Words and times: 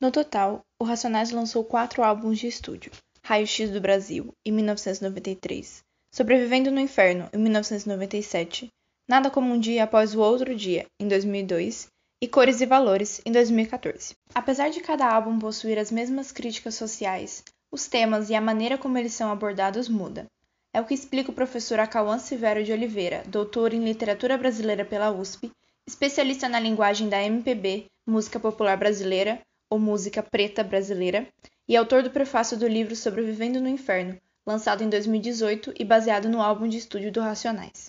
No 0.00 0.10
total, 0.10 0.64
o 0.80 0.84
Racionais 0.84 1.30
lançou 1.30 1.62
quatro 1.62 2.02
álbuns 2.02 2.38
de 2.38 2.46
estúdio: 2.46 2.90
Raio 3.22 3.46
X 3.46 3.70
do 3.70 3.80
Brasil, 3.80 4.32
em 4.46 4.50
1993, 4.50 5.84
Sobrevivendo 6.10 6.70
no 6.70 6.80
Inferno, 6.80 7.28
em 7.32 7.38
1997, 7.38 8.68
Nada 9.06 9.30
como 9.30 9.52
um 9.52 9.58
Dia 9.58 9.84
Após 9.84 10.14
o 10.14 10.20
Outro 10.20 10.54
Dia, 10.54 10.86
em 10.98 11.06
2002 11.06 11.88
e 12.22 12.28
Cores 12.28 12.60
e 12.60 12.66
Valores, 12.66 13.20
em 13.26 13.32
2014. 13.32 14.14
Apesar 14.34 14.70
de 14.70 14.80
cada 14.80 15.06
álbum 15.06 15.38
possuir 15.38 15.78
as 15.78 15.90
mesmas 15.90 16.32
críticas 16.32 16.76
sociais, 16.76 17.44
os 17.70 17.86
temas 17.86 18.30
e 18.30 18.34
a 18.34 18.40
maneira 18.40 18.78
como 18.78 18.96
eles 18.96 19.12
são 19.12 19.30
abordados 19.30 19.88
muda. 19.88 20.26
É 20.72 20.80
o 20.80 20.84
que 20.84 20.94
explica 20.94 21.30
o 21.30 21.34
professor 21.34 21.78
Acauã 21.78 22.18
Severo 22.18 22.64
de 22.64 22.72
Oliveira, 22.72 23.22
doutor 23.26 23.74
em 23.74 23.84
literatura 23.84 24.38
brasileira 24.38 24.84
pela 24.84 25.10
USP, 25.10 25.50
especialista 25.86 26.48
na 26.48 26.60
linguagem 26.60 27.08
da 27.08 27.22
MPB, 27.22 27.86
música 28.06 28.38
popular 28.38 28.76
brasileira, 28.76 29.40
ou 29.70 29.78
música 29.78 30.22
preta 30.22 30.64
brasileira, 30.64 31.26
e 31.68 31.76
autor 31.76 32.02
do 32.02 32.10
prefácio 32.10 32.58
do 32.58 32.66
livro 32.66 32.96
Sobrevivendo 32.96 33.60
no 33.60 33.68
Inferno, 33.68 34.20
lançado 34.44 34.82
em 34.82 34.90
2018 34.90 35.72
e 35.78 35.84
baseado 35.84 36.28
no 36.28 36.42
álbum 36.42 36.66
de 36.66 36.76
estúdio 36.76 37.12
do 37.12 37.20
Racionais. 37.20 37.88